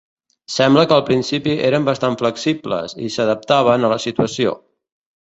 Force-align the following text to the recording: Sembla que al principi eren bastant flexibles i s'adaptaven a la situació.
Sembla 0.53 0.85
que 0.91 0.95
al 0.95 1.03
principi 1.09 1.53
eren 1.69 1.87
bastant 1.91 2.17
flexibles 2.23 2.99
i 3.09 3.13
s'adaptaven 3.19 3.87
a 3.91 3.97
la 3.97 4.05
situació. 4.11 4.61